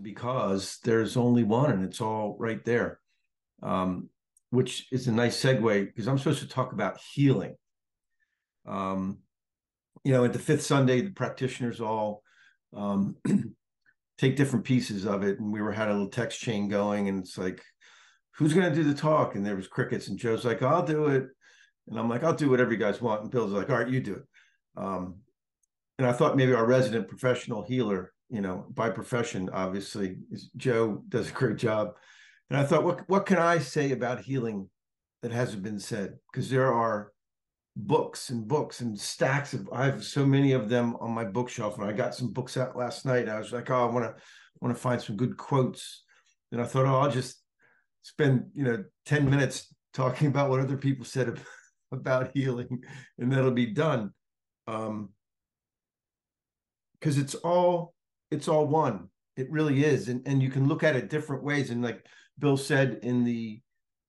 [0.00, 3.00] because there's only one and it's all right there.
[3.62, 4.08] Um,
[4.50, 7.54] which is a nice segue because I'm supposed to talk about healing.
[8.66, 9.18] Um,
[10.04, 12.22] you know, at the fifth Sunday, the practitioners all
[12.76, 13.16] um,
[14.18, 17.20] take different pieces of it, and we were had a little text chain going, and
[17.20, 17.62] it's like,
[18.36, 19.34] who's going to do the talk?
[19.34, 21.26] And there was crickets, and Joe's like, I'll do it,
[21.88, 24.00] and I'm like, I'll do whatever you guys want, and Bill's like, all right, you
[24.00, 24.24] do it.
[24.76, 25.16] Um,
[25.98, 30.16] and I thought maybe our resident professional healer, you know, by profession, obviously,
[30.56, 31.96] Joe does a great job.
[32.48, 34.68] And I thought, what what can I say about healing
[35.22, 36.14] that hasn't been said?
[36.30, 37.12] Because there are
[37.76, 41.78] books and books and stacks of I have so many of them on my bookshelf.
[41.78, 43.28] And I got some books out last night.
[43.28, 44.22] I was like, oh, I want to
[44.60, 46.04] want to find some good quotes.
[46.52, 47.42] And I thought, oh, I'll just
[48.02, 51.40] spend you know 10 minutes talking about what other people said
[51.92, 52.84] about healing,
[53.18, 54.12] and that'll be done.
[54.68, 55.10] Um,
[57.00, 57.94] because it's all
[58.30, 59.08] it's all one.
[59.36, 61.70] It really is, and and you can look at it different ways.
[61.70, 62.04] And like
[62.38, 63.60] Bill said in the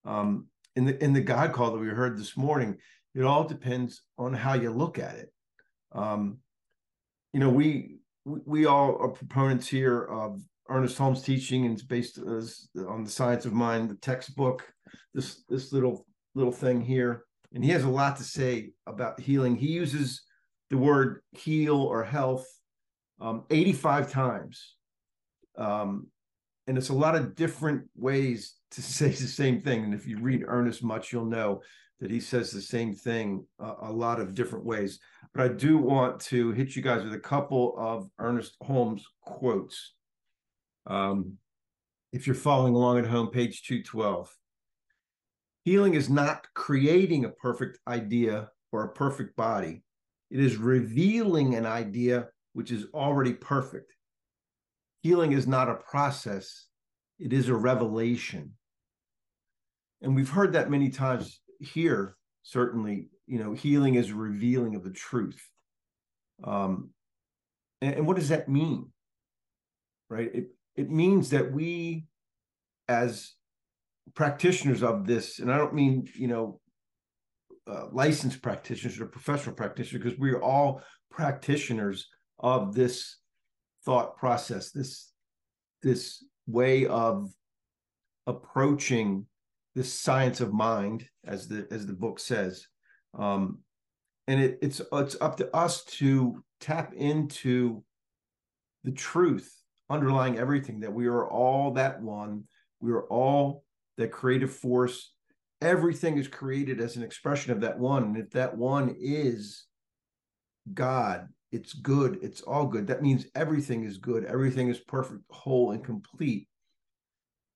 [0.05, 2.77] um, in the in the God call that we heard this morning,
[3.15, 5.31] it all depends on how you look at it.
[5.93, 6.39] Um,
[7.33, 12.17] you know, we we all are proponents here of Ernest Holmes' teaching, and it's based
[12.17, 14.65] on the science of mind, the textbook.
[15.13, 16.05] This this little
[16.35, 19.55] little thing here, and he has a lot to say about healing.
[19.55, 20.23] He uses
[20.69, 22.45] the word heal or health
[23.21, 24.75] um, 85 times.
[25.57, 26.07] Um,
[26.67, 29.83] and it's a lot of different ways to say the same thing.
[29.83, 31.61] And if you read Ernest much, you'll know
[31.99, 34.99] that he says the same thing uh, a lot of different ways.
[35.33, 39.93] But I do want to hit you guys with a couple of Ernest Holmes quotes.
[40.87, 41.37] Um,
[42.11, 44.35] if you're following along at home, page 212.
[45.63, 49.83] Healing is not creating a perfect idea or a perfect body.
[50.31, 53.93] It is revealing an idea which is already perfect.
[55.01, 56.67] Healing is not a process,
[57.19, 58.53] it is a revelation.
[60.01, 64.91] And we've heard that many times here, certainly, you know, healing is revealing of the
[64.91, 65.41] truth.
[66.43, 66.89] Um,
[67.81, 68.91] and, and what does that mean?
[70.09, 70.29] Right?
[70.33, 72.05] It, it means that we,
[72.87, 73.33] as
[74.15, 76.59] practitioners of this, and I don't mean, you know,
[77.67, 80.81] uh, licensed practitioners or professional practitioners, because we're all
[81.11, 82.07] practitioners
[82.41, 83.17] of this
[83.85, 85.11] thought process, this
[85.81, 87.31] this way of
[88.27, 89.25] approaching
[89.73, 92.67] this science of mind, as the as the book says.
[93.17, 93.59] Um,
[94.27, 97.83] and it, it's it's up to us to tap into
[98.83, 99.53] the truth
[99.89, 102.43] underlying everything that we are all that one
[102.79, 103.63] we are all
[103.97, 105.13] that creative force
[105.61, 109.65] everything is created as an expression of that one and if that one is
[110.73, 112.87] god it's good, it's all good.
[112.87, 116.47] That means everything is good, everything is perfect, whole, and complete.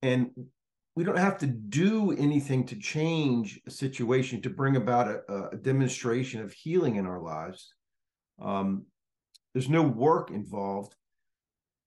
[0.01, 0.31] And
[0.95, 5.57] we don't have to do anything to change a situation to bring about a, a
[5.57, 7.73] demonstration of healing in our lives.
[8.41, 8.85] Um,
[9.53, 10.95] there's no work involved.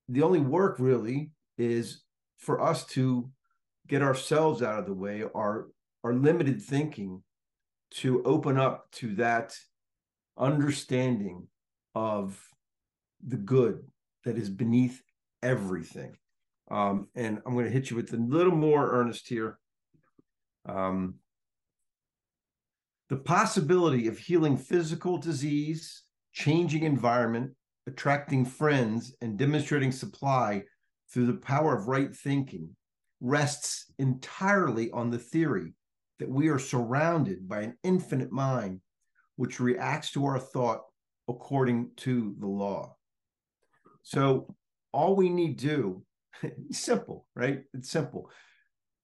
[0.08, 2.02] The only work really is
[2.38, 3.30] for us to
[3.86, 5.68] get ourselves out of the way, our
[6.04, 7.22] our limited thinking,
[7.90, 9.54] to open up to that
[10.38, 11.48] understanding
[11.98, 12.40] of
[13.26, 13.82] the good
[14.24, 15.02] that is beneath
[15.42, 16.16] everything.
[16.70, 19.58] Um, and I'm going to hit you with a little more Ernest here.
[20.68, 21.16] Um,
[23.08, 27.50] the possibility of healing physical disease, changing environment,
[27.88, 30.62] attracting friends, and demonstrating supply
[31.12, 32.76] through the power of right thinking
[33.20, 35.72] rests entirely on the theory
[36.20, 38.80] that we are surrounded by an infinite mind
[39.34, 40.82] which reacts to our thought
[41.28, 42.96] according to the law.
[44.02, 44.54] So
[44.92, 46.04] all we need do,
[46.70, 47.62] simple, right?
[47.74, 48.30] It's simple.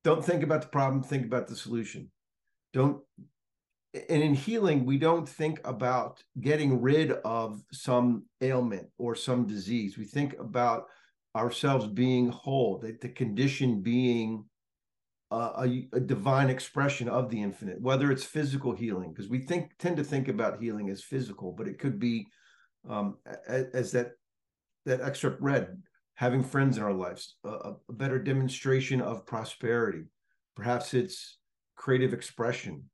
[0.02, 2.10] Don't think about the problem, think about the solution.
[2.72, 3.00] Don't
[4.08, 9.96] and in healing, we don't think about getting rid of some ailment or some disease.
[9.96, 10.86] We think about
[11.36, 14.46] ourselves being whole, that the condition being
[15.34, 19.96] a, a, divine expression of the infinite, whether it's physical healing, because we think tend
[19.96, 22.26] to think about healing as physical, but it could be
[22.88, 23.16] um,
[23.46, 24.12] as, as that
[24.86, 25.82] that excerpt read,
[26.14, 30.04] having friends in our lives, a, a better demonstration of prosperity.
[30.56, 31.38] Perhaps it's
[31.76, 32.84] creative expression,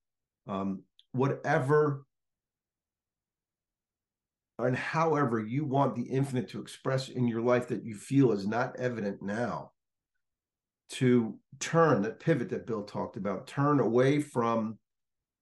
[0.46, 0.82] um,
[1.12, 2.04] whatever
[4.58, 8.46] and however you want the infinite to express in your life that you feel is
[8.46, 9.72] not evident now
[10.90, 14.78] to turn that pivot that Bill talked about, turn away from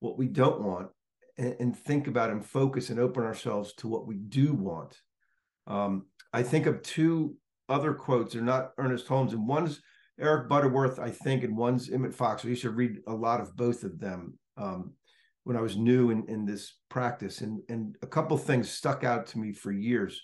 [0.01, 0.89] what we don't want
[1.37, 5.01] and, and think about and focus and open ourselves to what we do want.
[5.67, 7.37] Um, I think of two
[7.69, 8.35] other quotes.
[8.35, 9.81] They're not Ernest Holmes, and one's
[10.21, 12.45] Eric Butterworth, I think, and one's Emmett Fox.
[12.45, 14.93] I used to read a lot of both of them um,
[15.45, 19.27] when I was new in, in this practice, and and a couple things stuck out
[19.29, 20.21] to me for years.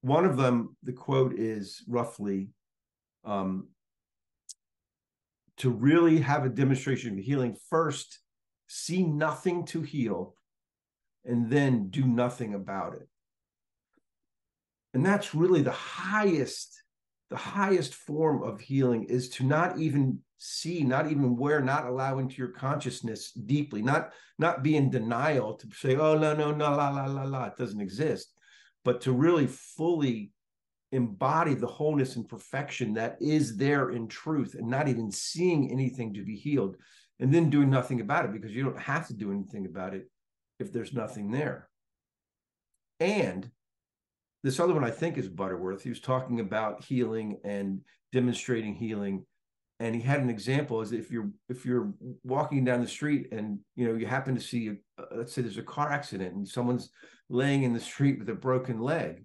[0.00, 2.50] One of them, the quote is roughly,
[3.24, 3.68] um,
[5.58, 8.20] to really have a demonstration of healing, first
[8.68, 10.34] see nothing to heal,
[11.24, 13.08] and then do nothing about it.
[14.94, 16.82] And that's really the highest,
[17.30, 22.18] the highest form of healing is to not even see, not even where not allow
[22.18, 26.70] into your consciousness deeply, not not be in denial to say, oh no, no, no,
[26.70, 28.32] la la la la, it doesn't exist,
[28.84, 30.30] but to really fully
[30.92, 36.14] embody the wholeness and perfection that is there in truth and not even seeing anything
[36.14, 36.76] to be healed
[37.20, 40.08] and then doing nothing about it because you don't have to do anything about it
[40.58, 41.68] if there's nothing there.
[43.00, 43.50] And
[44.42, 45.82] this other one I think is Butterworth.
[45.82, 47.80] He was talking about healing and
[48.12, 49.24] demonstrating healing.
[49.80, 51.92] And he had an example as if you're if you're
[52.24, 55.58] walking down the street and you know you happen to see a, let's say there's
[55.58, 56.90] a car accident and someone's
[57.28, 59.24] laying in the street with a broken leg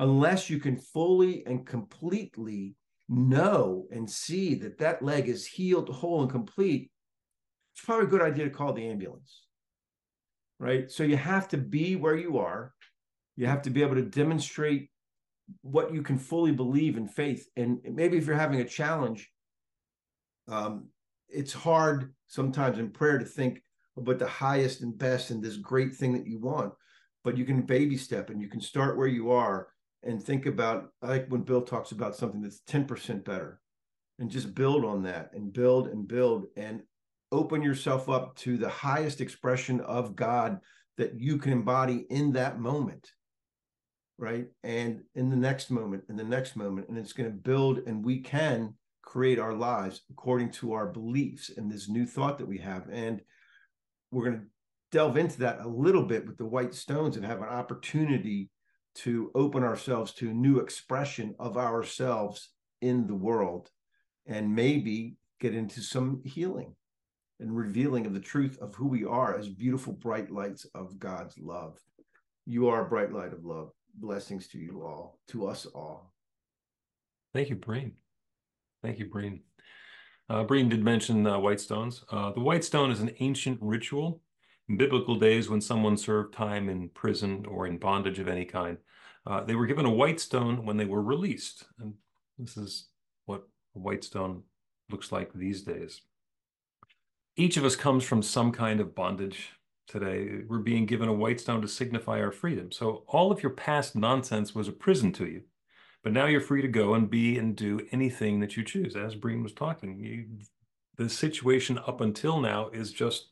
[0.00, 2.74] unless you can fully and completely
[3.08, 6.90] know and see that that leg is healed whole and complete
[7.72, 9.42] it's probably a good idea to call the ambulance
[10.60, 10.90] right?
[10.90, 12.74] So you have to be where you are.
[13.36, 14.90] You have to be able to demonstrate
[15.62, 17.48] what you can fully believe in faith.
[17.56, 19.28] And maybe if you're having a challenge
[20.48, 20.88] um,
[21.28, 23.62] it's hard sometimes in prayer to think
[23.96, 26.72] about the highest and best and this great thing that you want
[27.22, 29.68] but you can baby step and you can start where you are
[30.02, 33.60] and think about like when Bill talks about something that's 10% better
[34.18, 36.82] and just build on that and build and build and
[37.32, 40.58] open yourself up to the highest expression of God
[40.98, 43.10] that you can embody in that moment
[44.20, 44.48] right?
[44.62, 48.04] And in the next moment in the next moment and it's going to build and
[48.04, 52.58] we can create our lives according to our beliefs and this new thought that we
[52.58, 52.86] have.
[52.92, 53.20] And
[54.10, 54.46] we're going to
[54.92, 58.50] delve into that a little bit with the white stones and have an opportunity
[58.96, 62.50] to open ourselves to a new expression of ourselves
[62.80, 63.70] in the world
[64.26, 66.74] and maybe get into some healing
[67.40, 71.38] and revealing of the truth of who we are as beautiful bright lights of God's
[71.38, 71.78] love.
[72.46, 73.70] You are a bright light of love.
[73.94, 76.12] Blessings to you all, to us all.
[77.32, 77.92] Thank you, Breen.
[78.82, 79.40] Thank you, Breen.
[80.28, 82.04] Uh, Breen did mention uh, white stones.
[82.10, 84.20] Uh, the white stone is an ancient ritual
[84.76, 88.78] biblical days, when someone served time in prison or in bondage of any kind,
[89.26, 91.64] uh, they were given a white stone when they were released.
[91.78, 91.94] And
[92.38, 92.88] this is
[93.26, 93.42] what
[93.76, 94.42] a white stone
[94.90, 96.02] looks like these days.
[97.36, 99.50] Each of us comes from some kind of bondage
[99.86, 100.42] today.
[100.48, 102.72] We're being given a white stone to signify our freedom.
[102.72, 105.42] So all of your past nonsense was a prison to you.
[106.02, 108.96] But now you're free to go and be and do anything that you choose.
[108.96, 110.26] As Breen was talking, you,
[110.96, 113.28] the situation up until now is just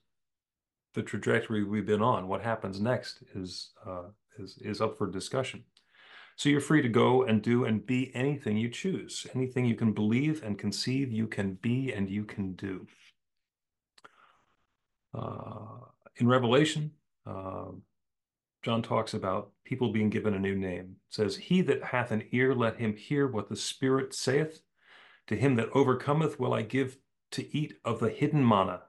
[0.99, 2.27] the trajectory we've been on.
[2.27, 5.63] What happens next is uh, is is up for discussion.
[6.35, 9.25] So you're free to go and do and be anything you choose.
[9.33, 12.89] Anything you can believe and conceive, you can be and you can do.
[15.15, 15.87] Uh,
[16.17, 16.91] in Revelation,
[17.25, 17.71] uh,
[18.65, 20.97] John talks about people being given a new name.
[21.09, 24.63] It says, He that hath an ear, let him hear what the Spirit saith.
[25.29, 26.99] To him that overcometh will I give
[27.33, 28.83] to eat of the hidden manna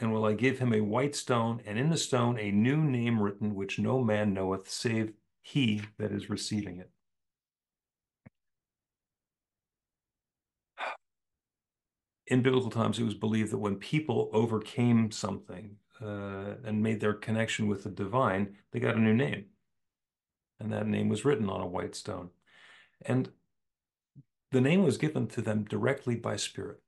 [0.00, 3.20] and will I give him a white stone, and in the stone a new name
[3.20, 5.12] written, which no man knoweth, save
[5.42, 6.90] he that is receiving it.
[12.26, 17.14] In biblical times, it was believed that when people overcame something uh, and made their
[17.14, 19.46] connection with the divine, they got a new name.
[20.60, 22.30] And that name was written on a white stone.
[23.02, 23.30] And
[24.50, 26.82] the name was given to them directly by Spirit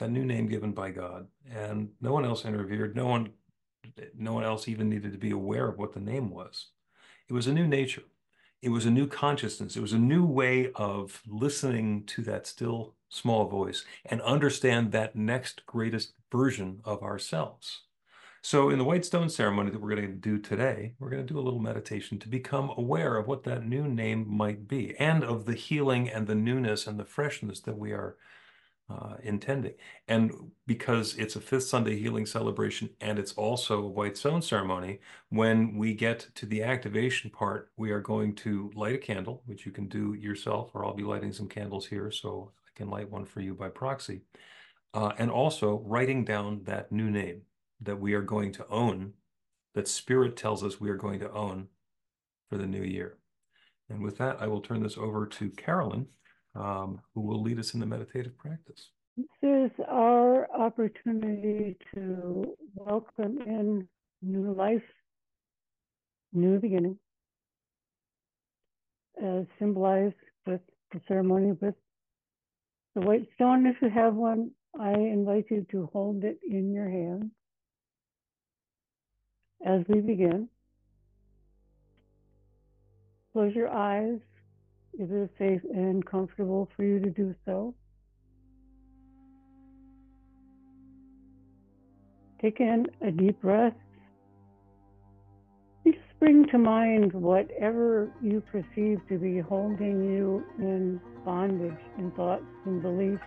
[0.00, 2.96] a new name given by God, and no one else interfered.
[2.96, 3.30] No one,
[4.16, 6.68] no one else even needed to be aware of what the name was.
[7.28, 8.02] It was a new nature.
[8.60, 9.76] It was a new consciousness.
[9.76, 15.16] It was a new way of listening to that still small voice and understand that
[15.16, 17.82] next greatest version of ourselves.
[18.44, 21.32] So, in the white stone ceremony that we're going to do today, we're going to
[21.32, 25.22] do a little meditation to become aware of what that new name might be and
[25.22, 28.16] of the healing and the newness and the freshness that we are
[28.90, 29.74] uh, intending.
[30.08, 30.32] And
[30.66, 35.76] because it's a fifth Sunday healing celebration and it's also a white stone ceremony, when
[35.76, 39.72] we get to the activation part, we are going to light a candle, which you
[39.72, 43.24] can do yourself, or I'll be lighting some candles here so I can light one
[43.24, 44.22] for you by proxy.
[44.94, 47.42] Uh, and also writing down that new name
[47.80, 49.12] that we are going to own,
[49.74, 51.68] that Spirit tells us we are going to own
[52.50, 53.16] for the new year.
[53.88, 56.06] And with that, I will turn this over to Carolyn,
[56.54, 58.88] um, who will lead us in the meditative practice.
[59.16, 63.86] This is our opportunity to welcome in
[64.22, 64.82] new life,
[66.32, 66.98] new beginning,
[69.22, 70.14] as symbolized
[70.46, 70.60] with
[70.92, 71.74] the ceremony with
[72.94, 73.66] the white stone.
[73.66, 77.30] If you have one, I invite you to hold it in your hand
[79.66, 80.48] as we begin.
[83.32, 84.20] Close your eyes
[84.98, 87.74] if it safe and comfortable for you to do so.
[92.40, 93.74] Take in a deep breath.
[95.86, 102.44] Just bring to mind whatever you perceive to be holding you in bondage in thoughts
[102.66, 103.22] and beliefs.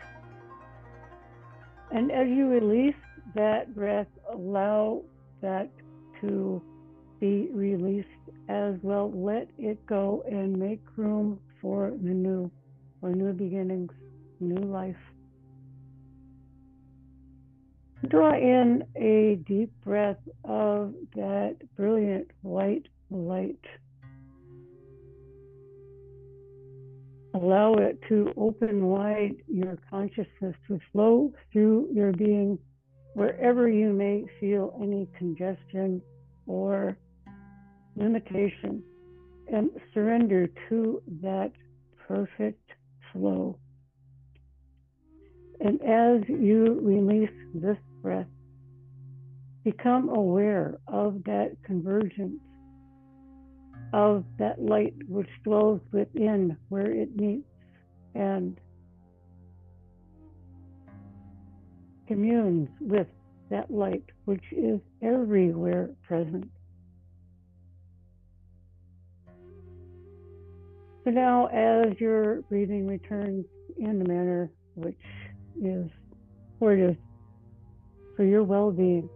[1.92, 2.96] And as you release
[3.36, 5.04] that breath, allow
[5.42, 5.70] that
[6.22, 6.62] to
[7.20, 8.08] be released
[8.50, 9.12] as well.
[9.16, 12.52] Let it go and make room for the new,
[13.02, 13.92] for new beginnings,
[14.40, 14.96] new life.
[18.08, 23.66] Draw in a deep breath of that brilliant white light.
[27.34, 32.60] Allow it to open wide your consciousness to flow through your being
[33.16, 36.00] wherever you may feel any congestion
[36.46, 36.96] or
[37.96, 38.84] limitation
[39.52, 41.52] and surrender to that
[42.08, 42.72] perfect
[43.12, 43.58] flow.
[45.60, 48.28] And as you release this breath,
[49.64, 52.40] become aware of that convergence
[53.94, 57.48] of that light which dwells within where it meets
[58.14, 58.60] and
[62.08, 63.08] communes with
[63.50, 66.50] that light which is everywhere present.
[71.06, 73.46] So now, as your breathing returns
[73.78, 74.98] in the manner which
[75.64, 75.88] is
[76.58, 76.96] for
[78.18, 79.08] for your well being,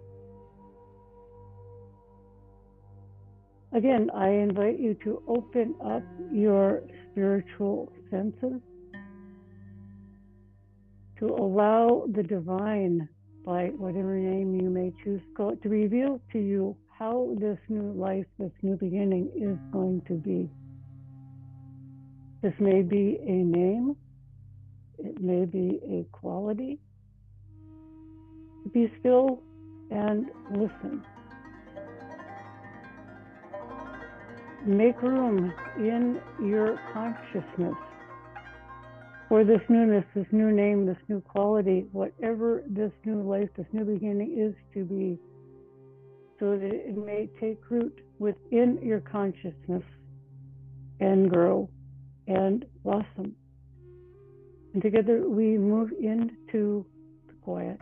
[3.73, 8.61] again, I invite you to open up your spiritual senses
[11.17, 13.09] to allow the divine,
[13.43, 18.51] by whatever name you may choose to reveal to you how this new life, this
[18.61, 20.49] new beginning is going to be.
[22.41, 23.97] This may be a name,
[24.97, 26.79] it may be a quality.
[28.73, 29.41] Be still
[29.91, 31.03] and listen.
[34.65, 37.75] Make room in your consciousness
[39.27, 43.83] for this newness, this new name, this new quality, whatever this new life, this new
[43.83, 45.19] beginning is to be,
[46.39, 49.83] so that it may take root within your consciousness
[51.01, 51.69] and grow
[52.29, 53.35] and blossom.
[54.73, 56.85] And together we move into
[57.27, 57.79] the quiet.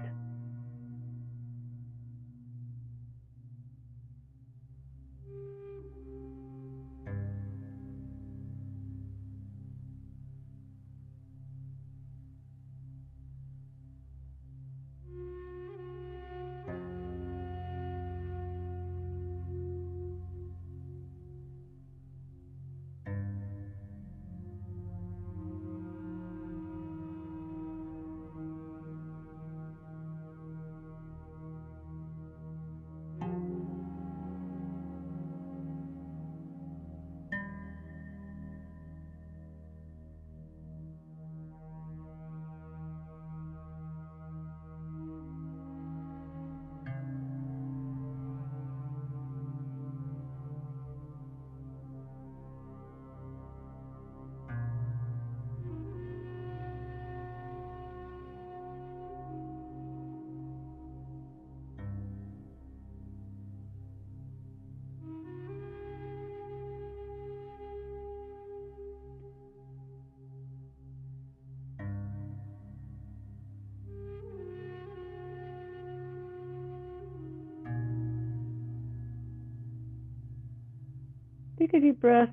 [81.60, 82.30] Take a deep breath.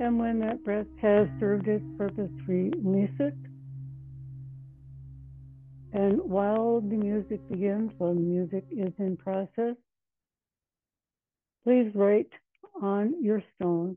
[0.00, 3.34] And when that breath has served its purpose, release it.
[5.92, 9.76] And while the music begins, while the music is in process,
[11.64, 12.30] please write
[12.80, 13.96] on your stone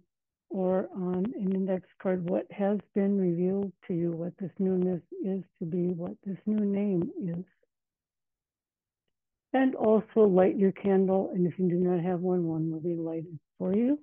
[0.49, 5.43] or on an index card what has been revealed to you, what this newness is
[5.59, 7.43] to be, what this new name is.
[9.55, 12.93] And also light your candle, and if you do not have one, one will be
[12.93, 13.97] lighted for you.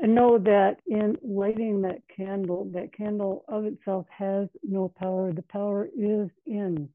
[0.00, 5.32] And know that in lighting that candle, that candle of itself has no power.
[5.32, 6.88] The power is in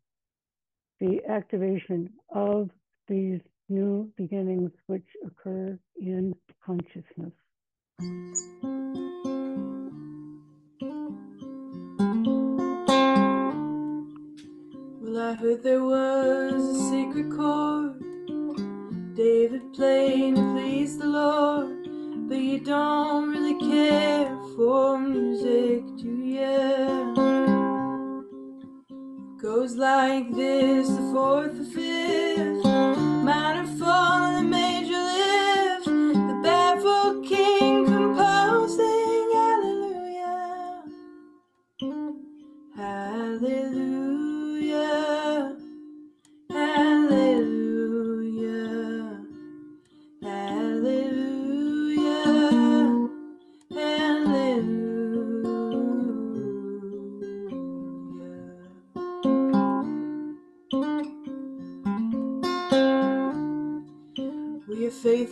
[1.00, 2.70] the activation of
[3.08, 3.40] these
[3.70, 7.32] new beginnings which occur in consciousness.
[15.16, 18.04] Well, I heard there was a secret chord
[19.16, 21.88] David played to please the Lord,
[22.28, 27.14] but you don't really care for music, do ya?
[29.42, 32.66] Goes like this: the fourth, the fifth,
[33.24, 34.25] minor fall,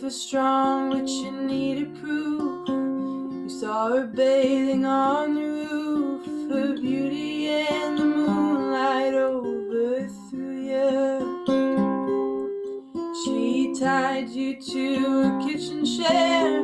[0.04, 2.68] was strong, but you needed proof.
[2.68, 11.54] You saw her bathing on the roof, her beauty and the moonlight overthrew you.
[13.24, 16.63] She tied you to a kitchen chair.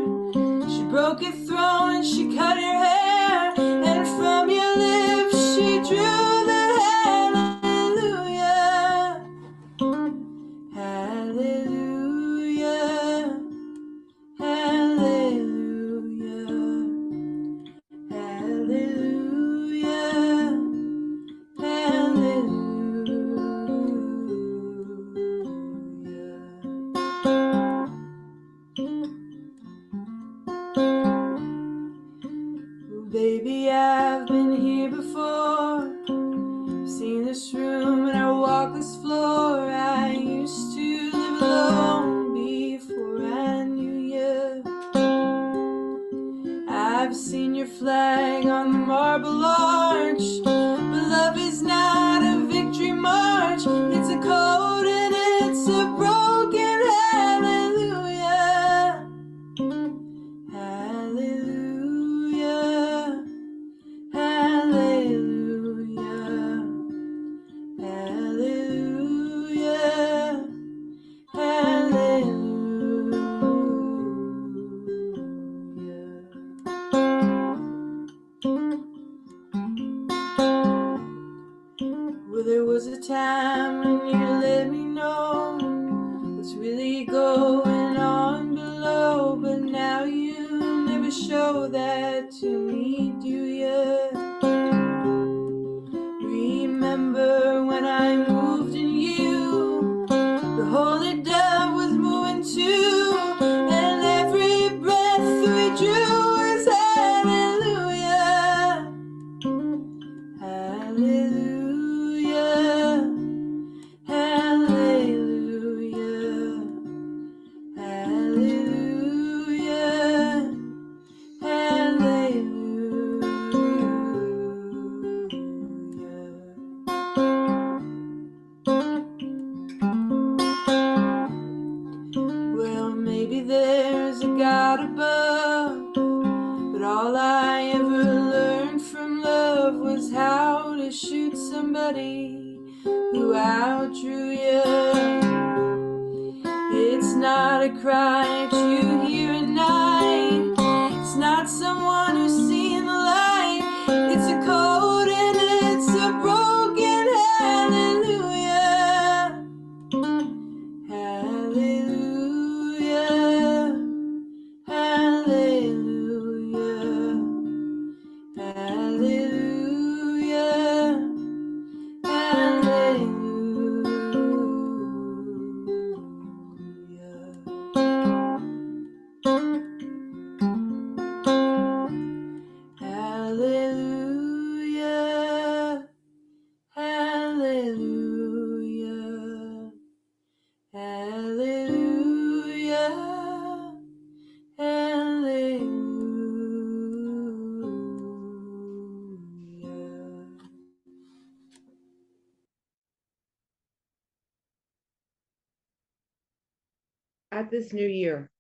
[207.33, 208.31] At this new year.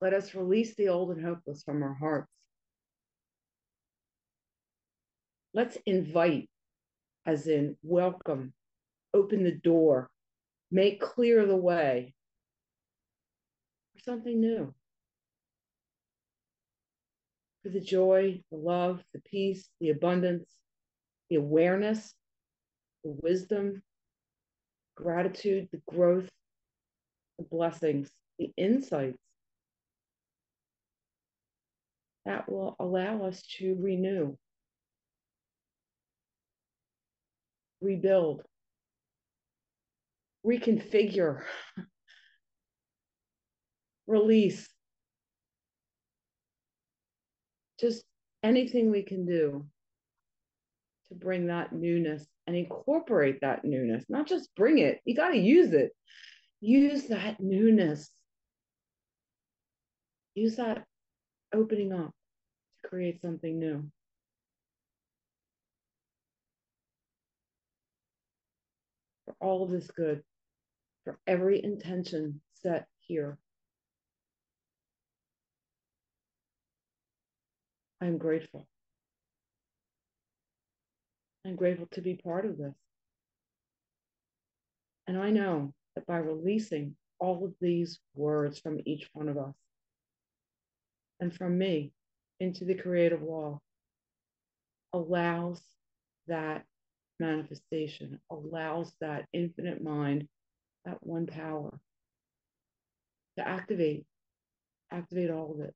[0.00, 2.30] Let us release the old and hopeless from our hearts.
[5.54, 6.48] Let's invite,
[7.26, 8.52] as in welcome,
[9.12, 10.08] open the door,
[10.70, 12.14] make clear the way
[13.94, 14.72] for something new.
[17.62, 20.48] For the joy, the love, the peace, the abundance,
[21.28, 22.14] the awareness,
[23.02, 23.82] the wisdom,
[25.02, 26.28] gratitude, the growth,
[27.38, 29.18] the blessings, the insights
[32.26, 34.36] that will allow us to renew,
[37.80, 38.42] rebuild,
[40.44, 41.42] reconfigure,
[44.06, 44.68] release.
[47.80, 48.02] Just
[48.42, 49.64] anything we can do
[51.08, 55.36] to bring that newness and incorporate that newness, not just bring it, you got to
[55.36, 55.92] use it.
[56.62, 58.10] Use that newness.
[60.34, 60.84] Use that
[61.54, 63.84] opening up to create something new.
[69.26, 70.22] For all of this good,
[71.04, 73.36] for every intention set here.
[78.00, 78.66] I'm grateful.
[81.44, 82.74] I'm grateful to be part of this.
[85.06, 89.54] And I know that by releasing all of these words from each one of us
[91.20, 91.92] and from me
[92.40, 93.60] into the creative law
[94.92, 95.60] allows
[96.28, 96.64] that
[97.18, 100.28] manifestation, allows that infinite mind,
[100.84, 101.78] that one power
[103.36, 104.04] to activate,
[104.92, 105.74] activate all of it.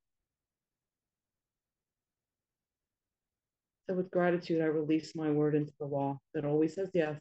[3.88, 7.20] So, with gratitude, I release my word into the law that always says yes.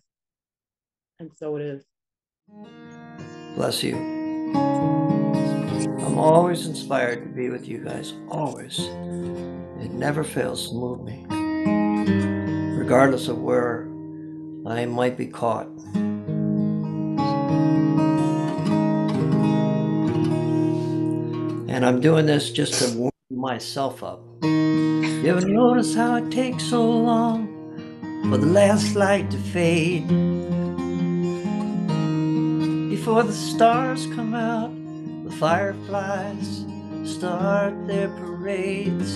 [1.20, 1.84] And so it is.
[3.56, 3.96] Bless you.
[6.06, 8.80] I'm always inspired to be with you guys, always.
[8.80, 11.26] It never fails to move me,
[12.76, 13.88] regardless of where
[14.68, 15.68] I might be caught.
[21.70, 24.22] And I'm doing this just to warm myself up.
[25.22, 27.48] You ever notice how it takes so long
[28.28, 30.08] for the last light to fade?
[32.90, 34.72] Before the stars come out,
[35.24, 36.66] the fireflies
[37.04, 39.16] start their parades.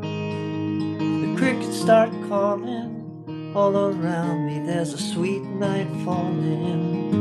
[0.00, 4.66] The crickets start calling all around me.
[4.66, 7.12] There's a sweet night falling.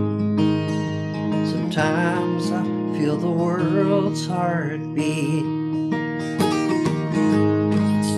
[1.52, 2.64] Sometimes I
[2.98, 5.53] feel the world's heartbeat.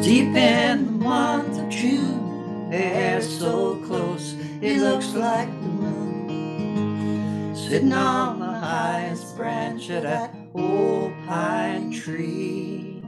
[0.05, 7.55] Deep in the month of June, air so close, it looks like the moon.
[7.55, 13.01] Sitting on the highest branch of that old pine tree.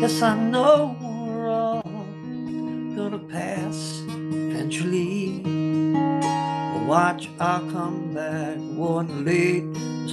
[0.00, 1.09] Yes, I know we're all gonna
[3.30, 5.40] pass eventually.
[5.42, 9.64] But watch, I'll come back one late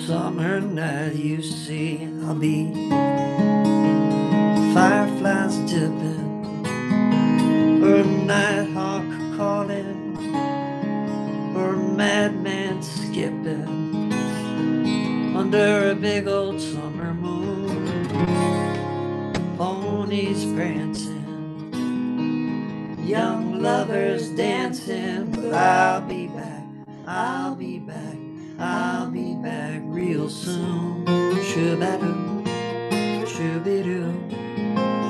[0.06, 1.16] summer night.
[1.16, 2.72] You see, I'll be
[4.74, 6.64] fireflies dipping,
[7.84, 9.06] or a nighthawk
[9.38, 10.18] calling,
[11.56, 14.14] or a madman skipping
[15.36, 17.88] under a big old summer moon.
[19.58, 21.17] Ponies prancing,
[23.08, 25.32] young lovers dancing.
[25.32, 26.64] But I'll be back,
[27.08, 28.18] I'll be back,
[28.60, 31.06] I'll be back real soon.
[31.42, 32.44] Shoo-ba-doo,
[33.26, 34.14] shoo-be-doo,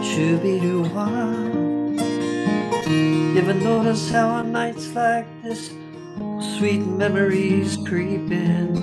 [0.04, 1.48] shoo-be-doo, wah.
[2.88, 5.72] You ever notice how on nights like this,
[6.58, 8.76] sweet memories creep in?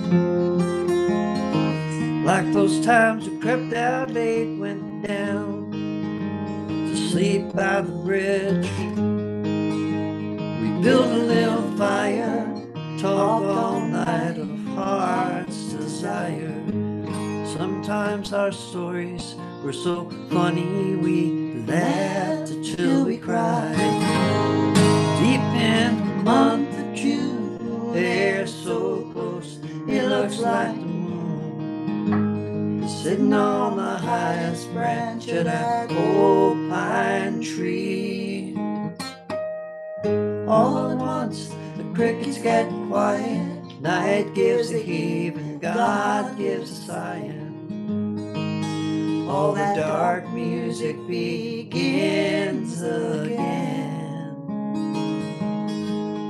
[2.25, 8.67] Like those times we crept out late, went down to sleep by the bridge.
[10.85, 12.45] We built a little fire,
[12.99, 16.61] talked all night of heart's desire.
[17.57, 23.75] Sometimes our stories were so funny we laughed until we cried.
[25.17, 27.57] Deep in the month of June,
[27.95, 32.87] air so close, it looks like the moon.
[32.87, 38.14] Sitting on the highest branch of that old pine tree.
[40.47, 43.81] All at once, the crickets get quiet.
[43.81, 47.45] Night gives a heave and God gives a sighing.
[49.27, 54.35] all the dark music begins again.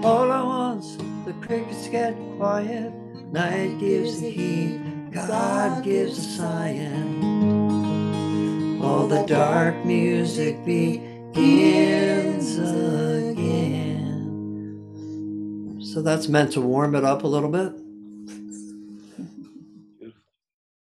[0.04, 2.94] All at once the crickets get quiet,
[3.32, 4.80] night gives the heat,
[5.12, 7.22] God gives the sighing.
[8.82, 13.35] All the dark music begins again.
[15.96, 17.85] So that's meant to warm it up a little bit.